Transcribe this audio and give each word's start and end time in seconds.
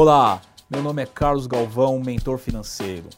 Olá, 0.00 0.40
meu 0.70 0.80
nome 0.80 1.02
é 1.02 1.06
Carlos 1.06 1.48
Galvão, 1.48 1.98
mentor 1.98 2.38
financeiro. 2.38 3.10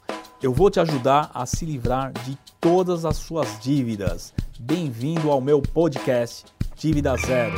Eu 0.42 0.50
vou 0.50 0.70
te 0.70 0.80
ajudar 0.80 1.30
a 1.34 1.44
se 1.44 1.66
livrar 1.66 2.10
de 2.10 2.38
todas 2.58 3.04
as 3.04 3.18
suas 3.18 3.60
dívidas. 3.60 4.32
Bem-vindo 4.58 5.30
ao 5.30 5.42
meu 5.42 5.60
podcast 5.60 6.46
Dívida 6.74 7.14
Zero. 7.18 7.54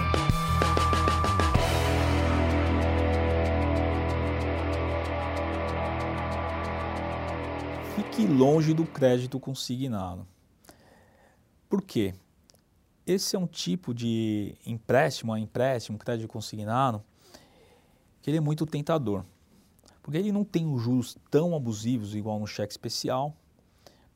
Fique 7.95 8.27
longe 8.27 8.75
do 8.75 8.85
crédito 8.85 9.39
consignado. 9.39 10.27
Por 11.69 11.81
quê? 11.81 12.13
Esse 13.07 13.37
é 13.37 13.39
um 13.39 13.47
tipo 13.47 13.95
de 13.95 14.57
empréstimo, 14.67 15.37
empréstimo, 15.37 15.97
crédito 15.97 16.27
consignado, 16.27 17.05
que 18.23 18.31
ele 18.31 18.39
é 18.39 18.41
muito 18.41 18.65
tentador. 18.65 19.25
Porque 20.03 20.17
ele 20.17 20.33
não 20.33 20.45
tem 20.45 20.73
os 20.73 20.81
juros 20.81 21.17
tão 21.31 21.55
abusivos 21.55 22.15
igual 22.15 22.39
no 22.39 22.47
cheque 22.47 22.73
especial, 22.73 23.37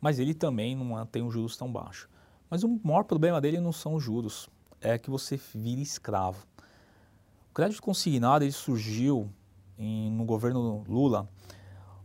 mas 0.01 0.19
ele 0.19 0.33
também 0.33 0.75
não 0.75 1.05
tem 1.05 1.23
os 1.23 1.35
juros 1.35 1.57
tão 1.57 1.71
baixos. 1.71 2.09
Mas 2.49 2.63
o 2.63 2.81
maior 2.83 3.03
problema 3.03 3.41
dele 3.41 3.61
não 3.61 3.73
são 3.73 3.95
os 3.95 4.03
juros, 4.03 4.49
é 4.81 4.97
que 4.99 5.11
você 5.11 5.39
vira 5.55 5.81
escravo. 5.81 6.47
O 7.51 7.55
crédito 7.55 7.83
consignado 7.83 8.45
ele 8.45 8.53
surgiu 8.53 9.29
em, 9.79 10.11
no 10.11 10.25
governo 10.25 10.85
Lula, 10.89 11.29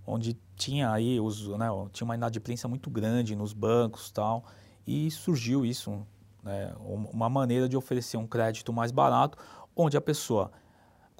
onde 0.05 0.37
tinha 0.55 0.91
aí 0.91 1.19
os, 1.19 1.47
né, 1.49 1.67
tinha 1.91 2.05
uma 2.05 2.15
inadimplência 2.15 2.67
muito 2.67 2.89
grande 2.89 3.35
nos 3.35 3.53
bancos 3.53 4.11
tal, 4.11 4.45
e 4.85 5.11
surgiu 5.11 5.65
isso 5.65 6.05
né, 6.43 6.73
uma 6.79 7.29
maneira 7.29 7.69
de 7.69 7.77
oferecer 7.77 8.17
um 8.17 8.27
crédito 8.27 8.73
mais 8.73 8.91
barato, 8.91 9.37
onde 9.75 9.95
a 9.95 10.01
pessoa 10.01 10.51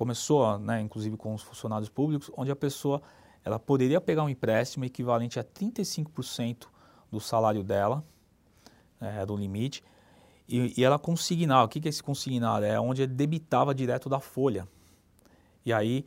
começou, 0.01 0.57
né, 0.57 0.81
inclusive 0.81 1.15
com 1.15 1.31
os 1.31 1.43
funcionários 1.43 1.87
públicos, 1.87 2.31
onde 2.35 2.49
a 2.49 2.55
pessoa 2.55 3.03
ela 3.45 3.59
poderia 3.59 4.01
pegar 4.01 4.23
um 4.23 4.29
empréstimo 4.29 4.83
equivalente 4.83 5.39
a 5.39 5.43
35% 5.43 6.65
do 7.11 7.19
salário 7.19 7.63
dela, 7.63 8.03
é, 8.99 9.23
do 9.23 9.37
limite, 9.37 9.83
e, 10.49 10.73
e 10.75 10.83
ela 10.83 10.97
consignava. 10.97 11.65
O 11.65 11.67
que, 11.67 11.79
que 11.79 11.87
é 11.87 11.89
esse 11.89 12.01
consignar? 12.01 12.63
É 12.63 12.79
onde 12.79 13.03
ele 13.03 13.13
debitava 13.13 13.75
direto 13.75 14.09
da 14.09 14.19
folha. 14.19 14.67
E 15.63 15.71
aí 15.71 16.03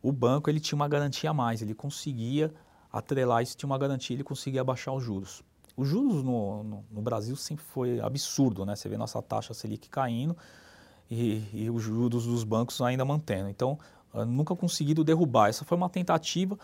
o 0.00 0.12
banco 0.12 0.48
ele 0.48 0.60
tinha 0.60 0.76
uma 0.76 0.86
garantia 0.86 1.30
a 1.30 1.34
mais, 1.34 1.62
ele 1.62 1.74
conseguia 1.74 2.54
atrelar 2.92 3.42
isso, 3.42 3.56
tinha 3.56 3.66
uma 3.66 3.76
garantia, 3.76 4.14
ele 4.14 4.22
conseguia 4.22 4.62
baixar 4.62 4.92
os 4.92 5.02
juros. 5.02 5.42
Os 5.76 5.88
juros 5.88 6.22
no, 6.22 6.62
no, 6.62 6.84
no, 6.88 7.02
Brasil 7.02 7.34
sempre 7.34 7.64
foi 7.64 7.98
absurdo, 7.98 8.64
né? 8.64 8.76
Você 8.76 8.88
vê 8.88 8.96
nossa 8.96 9.20
taxa 9.20 9.52
Selic 9.52 9.88
caindo 9.88 10.36
e, 11.12 11.44
e 11.52 11.70
os 11.70 11.82
juros 11.82 12.24
dos 12.24 12.42
bancos 12.42 12.80
ainda 12.80 13.04
mantendo. 13.04 13.50
Então, 13.50 13.78
nunca 14.26 14.56
conseguido 14.56 15.04
derrubar. 15.04 15.48
Essa 15.48 15.64
foi 15.64 15.76
uma 15.76 15.90
tentativa 15.90 16.58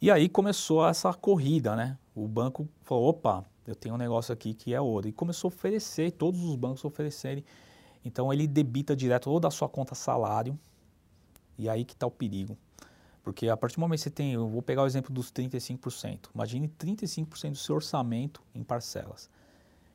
e 0.00 0.10
aí 0.10 0.28
começou 0.28 0.86
essa 0.86 1.14
corrida, 1.14 1.74
né? 1.74 1.96
O 2.14 2.28
banco 2.28 2.68
falou, 2.82 3.08
opa, 3.08 3.44
eu 3.66 3.74
tenho 3.74 3.94
um 3.94 3.98
negócio 3.98 4.32
aqui 4.32 4.52
que 4.52 4.74
é 4.74 4.80
ouro. 4.80 5.08
E 5.08 5.12
começou 5.12 5.48
a 5.48 5.54
oferecer, 5.54 6.10
todos 6.12 6.42
os 6.42 6.54
bancos 6.54 6.84
oferecerem. 6.84 7.44
Então, 8.04 8.32
ele 8.32 8.46
debita 8.46 8.94
direto 8.94 9.30
ou 9.30 9.40
da 9.40 9.50
sua 9.50 9.68
conta 9.68 9.94
salário, 9.94 10.58
e 11.56 11.68
aí 11.68 11.84
que 11.84 11.94
está 11.94 12.06
o 12.06 12.10
perigo. 12.10 12.58
Porque 13.22 13.48
a 13.48 13.56
partir 13.56 13.76
do 13.76 13.80
momento 13.80 14.00
que 14.00 14.02
você 14.02 14.10
tem, 14.10 14.32
eu 14.32 14.48
vou 14.48 14.60
pegar 14.60 14.82
o 14.82 14.86
exemplo 14.86 15.14
dos 15.14 15.30
35%. 15.30 16.30
Imagine 16.34 16.68
35% 16.68 17.52
do 17.52 17.58
seu 17.58 17.76
orçamento 17.76 18.42
em 18.54 18.64
parcelas. 18.64 19.30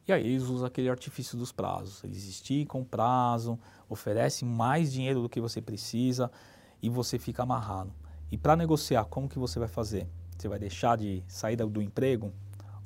E 0.08 0.14
aí 0.14 0.26
eles 0.26 0.44
usam 0.44 0.66
aquele 0.66 0.90
artifício 0.90 1.38
dos 1.38 1.52
prazos. 1.52 2.02
Eles 2.04 2.24
esticam 2.24 2.82
o 2.82 2.86
prazo, 2.86 3.60
oferecem 3.90 4.48
mais 4.48 4.94
dinheiro 4.94 5.22
do 5.22 5.28
que 5.28 5.42
você 5.42 5.62
precisa 5.62 6.32
e 6.82 6.90
você 6.90 7.20
fica 7.20 7.44
amarrado. 7.44 7.94
E 8.32 8.38
para 8.38 8.56
negociar, 8.56 9.04
como 9.06 9.28
que 9.28 9.38
você 9.38 9.60
vai 9.60 9.68
fazer? 9.68 10.08
Você 10.38 10.48
vai 10.48 10.60
deixar 10.60 10.98
de 10.98 11.24
sair 11.28 11.58
do 11.58 11.82
emprego 11.82 12.32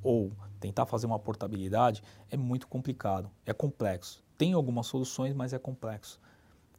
ou 0.02 0.32
tentar 0.60 0.88
fazer 0.88 1.06
uma 1.06 1.20
portabilidade? 1.20 2.02
É 2.30 2.36
muito 2.36 2.68
complicado, 2.68 3.30
é 3.46 3.54
complexo. 3.54 4.24
Tem 4.36 4.54
algumas 4.54 4.88
soluções, 4.88 5.36
mas 5.36 5.54
é 5.54 5.60
complexo. 5.60 6.20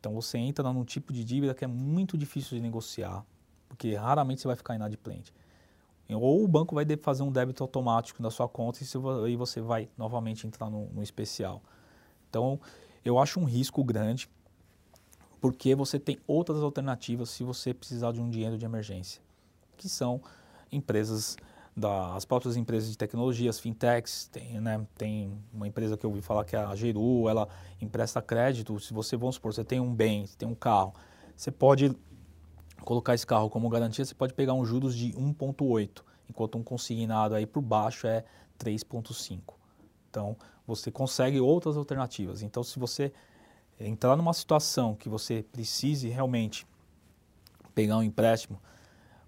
Então 0.00 0.12
você 0.12 0.38
entra 0.38 0.72
num 0.72 0.84
tipo 0.84 1.12
de 1.12 1.22
dívida 1.22 1.54
que 1.54 1.64
é 1.64 1.68
muito 1.68 2.18
difícil 2.18 2.56
de 2.56 2.62
negociar, 2.62 3.24
porque 3.68 3.94
raramente 3.94 4.40
você 4.40 4.48
vai 4.48 4.56
ficar 4.56 4.74
inadimplente. 4.74 5.32
Ou 6.20 6.44
o 6.44 6.48
banco 6.48 6.74
vai 6.74 6.84
fazer 7.00 7.22
um 7.22 7.30
débito 7.30 7.62
automático 7.62 8.22
na 8.22 8.30
sua 8.30 8.48
conta 8.48 8.80
e 9.28 9.36
você 9.36 9.60
vai 9.60 9.88
novamente 9.96 10.46
entrar 10.46 10.68
no, 10.70 10.86
no 10.86 11.02
especial. 11.02 11.62
Então, 12.28 12.58
eu 13.04 13.18
acho 13.18 13.40
um 13.40 13.44
risco 13.44 13.82
grande, 13.84 14.28
porque 15.40 15.74
você 15.74 15.98
tem 15.98 16.18
outras 16.26 16.62
alternativas 16.62 17.30
se 17.30 17.42
você 17.42 17.74
precisar 17.74 18.12
de 18.12 18.20
um 18.20 18.30
dinheiro 18.30 18.56
de 18.56 18.64
emergência, 18.64 19.20
que 19.76 19.88
são 19.88 20.20
empresas 20.70 21.36
das 21.76 22.24
próprias 22.24 22.56
empresas 22.56 22.90
de 22.90 22.98
tecnologia, 22.98 23.48
as 23.48 23.58
fintechs, 23.58 24.28
tem, 24.30 24.60
né, 24.60 24.86
tem 24.96 25.32
uma 25.52 25.66
empresa 25.66 25.96
que 25.96 26.04
eu 26.04 26.10
ouvi 26.10 26.20
falar 26.20 26.44
que 26.44 26.54
é 26.54 26.58
a 26.58 26.74
Geru, 26.74 27.28
ela 27.28 27.48
empresta 27.80 28.20
crédito, 28.20 28.78
se 28.78 28.92
você, 28.92 29.16
vamos 29.16 29.36
supor, 29.36 29.54
você 29.54 29.64
tem 29.64 29.80
um 29.80 29.92
bem, 29.94 30.26
você 30.26 30.36
tem 30.36 30.46
um 30.46 30.54
carro, 30.54 30.94
você 31.34 31.50
pode 31.50 31.96
colocar 32.82 33.14
esse 33.14 33.26
carro 33.26 33.48
como 33.48 33.68
garantia, 33.68 34.04
você 34.04 34.14
pode 34.14 34.34
pegar 34.34 34.54
um 34.54 34.64
juros 34.64 34.94
de 34.94 35.12
1,8, 35.12 36.02
enquanto 36.28 36.58
um 36.58 36.62
consignado 36.62 37.34
aí 37.34 37.46
por 37.46 37.60
baixo 37.60 38.06
é 38.06 38.24
3,5. 38.58 39.54
Então, 40.10 40.36
você 40.66 40.90
consegue 40.90 41.40
outras 41.40 41.76
alternativas. 41.76 42.42
Então, 42.42 42.62
se 42.62 42.78
você 42.78 43.12
entrar 43.80 44.16
numa 44.16 44.32
situação 44.32 44.94
que 44.94 45.08
você 45.08 45.42
precise 45.42 46.08
realmente 46.08 46.66
pegar 47.74 47.96
um 47.96 48.02
empréstimo, 48.02 48.60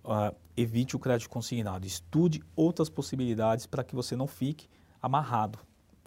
uh, 0.05 0.35
evite 0.57 0.95
o 0.95 0.99
crédito 0.99 1.29
consignado. 1.29 1.87
Estude 1.87 2.43
outras 2.55 2.89
possibilidades 2.89 3.67
para 3.67 3.83
que 3.83 3.95
você 3.95 4.15
não 4.15 4.27
fique 4.27 4.69
amarrado. 5.03 5.59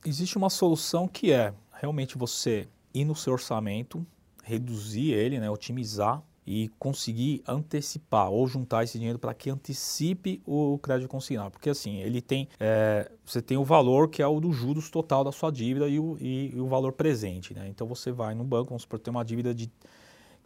Existe 0.05 0.37
uma 0.37 0.49
solução 0.49 1.07
que 1.07 1.31
é 1.31 1.53
realmente 1.73 2.17
você 2.17 2.67
ir 2.93 3.05
no 3.05 3.15
seu 3.15 3.33
orçamento, 3.33 4.05
reduzir 4.43 5.11
ele, 5.11 5.39
né, 5.39 5.49
otimizar 5.49 6.23
e 6.47 6.69
conseguir 6.79 7.43
antecipar 7.45 8.31
ou 8.31 8.47
juntar 8.47 8.85
esse 8.85 8.97
dinheiro 8.97 9.19
para 9.19 9.33
que 9.33 9.49
antecipe 9.49 10.41
o 10.45 10.79
crédito 10.79 11.09
consignado. 11.09 11.51
Porque 11.51 11.69
assim, 11.69 11.97
ele 11.97 12.21
tem, 12.21 12.47
é, 12.57 13.11
você 13.25 13.41
tem 13.41 13.57
o 13.57 13.65
valor 13.65 14.07
que 14.07 14.21
é 14.21 14.27
o 14.27 14.39
dos 14.39 14.55
juros 14.55 14.89
total 14.89 15.25
da 15.25 15.31
sua 15.33 15.51
dívida 15.51 15.89
e 15.89 15.99
o, 15.99 16.17
e, 16.21 16.55
e 16.55 16.59
o 16.61 16.65
valor 16.65 16.93
presente. 16.93 17.53
Né? 17.53 17.67
Então 17.67 17.85
você 17.85 18.13
vai 18.13 18.33
no 18.33 18.45
banco, 18.45 18.69
vamos 18.69 18.83
supor, 18.83 18.97
tem 18.97 19.11
uma 19.11 19.25
dívida 19.25 19.53
de. 19.53 19.69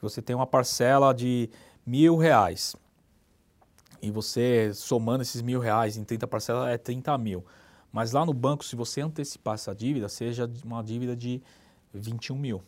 Você 0.02 0.24
tem 0.24 0.36
uma 0.36 0.48
parcela 0.48 1.14
de 1.14 1.48
mil 1.86 2.18
reais. 2.18 2.76
E 4.02 4.10
você 4.10 4.72
somando 4.74 5.22
esses 5.22 5.44
mil 5.44 5.60
reais 5.60 5.98
em 5.98 6.04
30 6.04 6.26
parcelas 6.26 6.70
é 6.70 6.80
30 6.80 7.16
mil. 7.20 7.46
Mas 7.94 8.12
lá 8.12 8.26
no 8.26 8.34
banco, 8.34 8.66
se 8.66 8.76
você 8.76 9.02
antecipar 9.02 9.54
essa 9.54 9.76
dívida, 9.76 10.10
seja 10.10 10.50
uma 10.66 10.82
dívida 10.82 11.16
de 11.16 11.44
21 11.94 12.36
mil. 12.36 12.64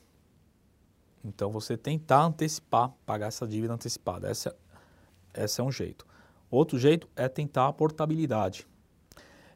Então 1.24 1.52
você 1.52 1.78
tentar 1.78 2.26
antecipar, 2.26 2.92
pagar 3.06 3.28
essa 3.28 3.48
dívida 3.48 3.74
antecipada. 3.74 4.30
Essa, 4.30 4.56
esse 5.34 5.62
é 5.62 5.64
um 5.64 5.72
jeito. 5.72 6.06
Outro 6.52 6.78
jeito 6.78 7.08
é 7.16 7.28
tentar 7.28 7.68
a 7.68 7.74
portabilidade. 7.74 8.68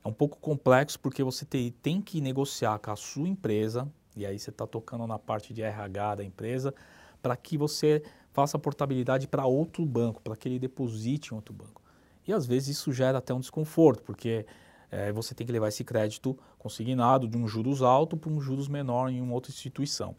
É 0.04 0.08
um 0.08 0.14
pouco 0.14 0.38
complexo 0.38 1.00
porque 1.00 1.24
você 1.24 1.46
tem, 1.46 1.72
tem 1.72 2.02
que 2.02 2.22
negociar 2.22 2.80
com 2.80 2.92
a 2.92 2.96
sua 2.96 3.28
empresa, 3.28 3.92
e 4.16 4.26
aí 4.26 4.40
você 4.40 4.50
está 4.50 4.66
tocando 4.66 5.06
na 5.06 5.20
parte 5.20 5.54
de 5.54 5.62
RH 5.62 6.16
da 6.16 6.24
empresa, 6.24 6.74
para 7.22 7.36
que 7.36 7.58
você 7.58 8.02
faça 8.32 8.56
a 8.56 8.60
portabilidade 8.60 9.28
para 9.28 9.46
outro 9.46 9.86
banco, 9.86 10.22
para 10.22 10.36
que 10.36 10.48
ele 10.48 10.60
deposite 10.60 11.32
em 11.32 11.36
outro 11.36 11.54
banco. 11.54 11.82
E 12.26 12.34
às 12.34 12.46
vezes 12.46 12.78
isso 12.78 12.92
gera 12.92 13.18
até 13.18 13.34
um 13.34 13.40
desconforto, 13.40 14.02
porque 14.04 14.46
é, 14.90 15.12
você 15.12 15.36
tem 15.36 15.46
que 15.46 15.52
levar 15.52 15.68
esse 15.68 15.84
crédito 15.84 16.38
consignado 16.58 17.28
de 17.28 17.38
um 17.38 17.48
juros 17.48 17.82
alto 17.82 18.16
para 18.16 18.32
um 18.32 18.40
juros 18.40 18.68
menor 18.68 19.10
em 19.10 19.22
uma 19.22 19.34
outra 19.34 19.52
instituição. 19.52 20.16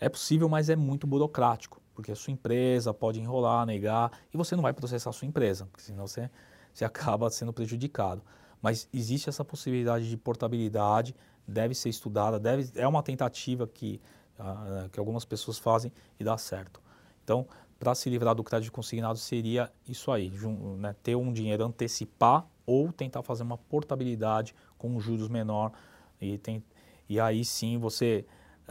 É 0.00 0.08
possível, 0.08 0.48
mas 0.48 0.70
é 0.70 0.74
muito 0.74 1.06
burocrático, 1.06 1.80
porque 1.94 2.10
a 2.10 2.16
sua 2.16 2.32
empresa 2.32 2.94
pode 2.94 3.20
enrolar, 3.20 3.66
negar, 3.66 4.10
e 4.32 4.36
você 4.36 4.56
não 4.56 4.62
vai 4.62 4.72
processar 4.72 5.10
a 5.10 5.12
sua 5.12 5.28
empresa, 5.28 5.66
porque 5.66 5.82
senão 5.82 6.06
você, 6.06 6.30
você 6.72 6.84
acaba 6.86 7.28
sendo 7.28 7.52
prejudicado. 7.52 8.22
Mas 8.62 8.88
existe 8.92 9.28
essa 9.28 9.44
possibilidade 9.44 10.08
de 10.08 10.16
portabilidade, 10.16 11.14
deve 11.46 11.74
ser 11.74 11.90
estudada, 11.90 12.40
deve, 12.40 12.70
é 12.74 12.88
uma 12.88 13.02
tentativa 13.02 13.66
que, 13.66 14.00
uh, 14.38 14.88
que 14.88 14.98
algumas 14.98 15.24
pessoas 15.26 15.58
fazem 15.58 15.92
e 16.18 16.24
dá 16.24 16.36
certo. 16.38 16.80
Então, 17.22 17.46
para 17.78 17.94
se 17.94 18.08
livrar 18.10 18.34
do 18.34 18.44
crédito 18.44 18.72
consignado 18.72 19.18
seria 19.18 19.70
isso 19.88 20.10
aí, 20.10 20.30
né, 20.78 20.94
ter 21.02 21.14
um 21.14 21.32
dinheiro 21.32 21.64
antecipar 21.64 22.46
ou 22.66 22.92
tentar 22.92 23.22
fazer 23.22 23.42
uma 23.42 23.56
portabilidade 23.56 24.54
com 24.76 24.98
juros 25.00 25.28
menor 25.28 25.72
e, 26.20 26.36
tem, 26.36 26.62
e 27.08 27.18
aí 27.18 27.44
sim 27.44 27.78
você 27.78 28.26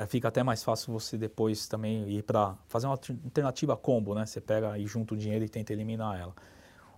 fica 0.08 0.28
até 0.28 0.44
mais 0.44 0.64
fácil 0.64 0.94
você 0.94 1.18
depois 1.18 1.68
também 1.68 2.08
ir 2.10 2.24
para 2.24 2.56
fazer 2.68 2.88
uma 2.88 2.94
alternativa 2.94 3.76
combo, 3.76 4.16
né? 4.16 4.26
Você 4.26 4.40
pega 4.40 4.78
e 4.78 4.86
junta 4.86 5.14
o 5.14 5.18
dinheiro 5.18 5.44
e 5.44 5.50
tenta 5.50 5.74
eliminar 5.74 6.20
ela. 6.20 6.34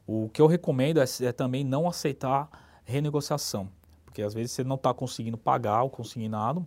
O 0.05 0.29
que 0.29 0.41
eu 0.41 0.47
recomendo 0.47 0.99
é, 0.99 1.05
é 1.21 1.31
também 1.31 1.63
não 1.63 1.87
aceitar 1.87 2.49
renegociação, 2.83 3.69
porque 4.05 4.21
às 4.21 4.33
vezes 4.33 4.51
você 4.51 4.63
não 4.63 4.75
está 4.75 4.93
conseguindo 4.93 5.37
pagar 5.37 5.83
o 5.83 5.89
consignado 5.89 6.65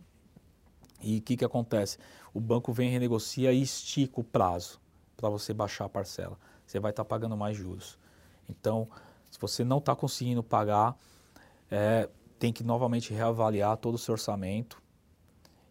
e 1.00 1.18
o 1.18 1.22
que, 1.22 1.36
que 1.36 1.44
acontece? 1.44 1.98
O 2.32 2.40
banco 2.40 2.72
vem, 2.72 2.90
renegocia 2.90 3.52
e 3.52 3.62
estica 3.62 4.20
o 4.20 4.24
prazo. 4.24 4.80
para 5.16 5.28
você 5.28 5.52
baixar 5.52 5.84
a 5.84 5.88
parcela. 5.88 6.38
Você 6.66 6.80
vai 6.80 6.90
estar 6.90 7.04
tá 7.04 7.08
pagando 7.08 7.36
mais 7.36 7.56
juros. 7.56 7.98
Então, 8.48 8.88
se 9.30 9.38
você 9.38 9.62
não 9.62 9.78
está 9.78 9.94
conseguindo 9.94 10.42
pagar, 10.42 10.96
é, 11.70 12.08
tem 12.38 12.52
que 12.52 12.64
novamente 12.64 13.12
reavaliar 13.12 13.76
todo 13.76 13.94
o 13.94 13.98
seu 13.98 14.12
orçamento. 14.12 14.82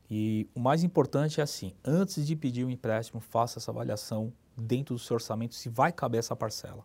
E 0.10 0.48
o 0.54 0.60
mais 0.60 0.84
importante 0.84 1.40
é 1.40 1.44
assim, 1.44 1.74
antes 1.84 2.26
de 2.26 2.36
pedir 2.36 2.64
o 2.64 2.68
um 2.68 2.70
empréstimo, 2.70 3.20
faça 3.20 3.60
essa 3.60 3.72
avaliação 3.72 4.32
dentro 4.56 4.96
do 4.96 5.00
seu 5.00 5.16
orçamento 5.16 5.56
se 5.56 5.70
vai 5.70 5.92
caber 5.92 6.20
essa 6.20 6.36
parcela. 6.36 6.84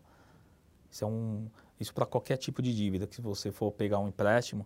Isso 0.89 1.03
é 1.03 1.07
um, 1.07 1.47
isso 1.79 1.93
para 1.93 2.05
qualquer 2.05 2.37
tipo 2.37 2.61
de 2.61 2.73
dívida 2.73 3.05
que 3.05 3.21
você 3.21 3.51
for 3.51 3.71
pegar 3.71 3.99
um 3.99 4.07
empréstimo, 4.07 4.65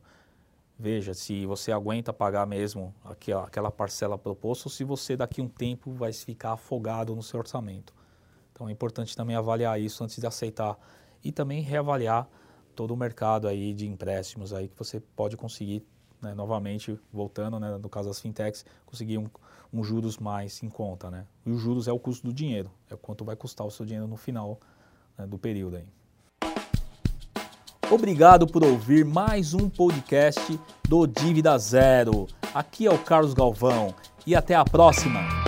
veja 0.79 1.13
se 1.13 1.45
você 1.45 1.71
aguenta 1.71 2.13
pagar 2.13 2.47
mesmo 2.47 2.93
aquela, 3.03 3.43
aquela 3.43 3.71
parcela 3.71 4.17
proposta 4.17 4.67
ou 4.67 4.71
se 4.71 4.83
você 4.83 5.15
daqui 5.15 5.41
um 5.41 5.47
tempo 5.47 5.91
vai 5.91 6.13
ficar 6.13 6.53
afogado 6.53 7.15
no 7.15 7.21
seu 7.21 7.39
orçamento. 7.39 7.93
Então 8.51 8.69
é 8.69 8.71
importante 8.71 9.15
também 9.15 9.35
avaliar 9.35 9.79
isso 9.79 10.03
antes 10.03 10.17
de 10.17 10.27
aceitar 10.27 10.77
e 11.23 11.31
também 11.31 11.61
reavaliar 11.61 12.27
todo 12.75 12.91
o 12.91 12.97
mercado 12.97 13.47
aí 13.47 13.73
de 13.73 13.87
empréstimos 13.87 14.53
aí 14.53 14.67
que 14.67 14.77
você 14.77 14.99
pode 14.99 15.37
conseguir 15.37 15.85
né, 16.23 16.33
novamente 16.33 16.99
voltando 17.11 17.59
né, 17.59 17.77
no 17.77 17.89
caso 17.89 18.07
das 18.07 18.19
fintechs 18.19 18.65
conseguir 18.85 19.17
um, 19.17 19.27
um, 19.71 19.83
juros 19.83 20.17
mais 20.17 20.63
em 20.63 20.69
conta 20.69 21.11
né? 21.11 21.25
E 21.45 21.51
os 21.51 21.61
juros 21.61 21.87
é 21.87 21.91
o 21.91 21.99
custo 21.99 22.25
do 22.25 22.33
dinheiro 22.33 22.71
é 22.89 22.95
quanto 22.95 23.23
vai 23.23 23.35
custar 23.35 23.67
o 23.67 23.71
seu 23.71 23.85
dinheiro 23.85 24.07
no 24.07 24.17
final 24.17 24.59
né, 25.17 25.27
do 25.27 25.37
período 25.37 25.77
aí. 25.77 25.85
Obrigado 27.91 28.47
por 28.47 28.63
ouvir 28.63 29.05
mais 29.05 29.53
um 29.53 29.69
podcast 29.69 30.59
do 30.87 31.05
Dívida 31.05 31.57
Zero. 31.59 32.27
Aqui 32.53 32.87
é 32.87 32.91
o 32.91 32.97
Carlos 32.97 33.33
Galvão 33.33 33.93
e 34.25 34.35
até 34.35 34.55
a 34.55 34.63
próxima 34.63 35.42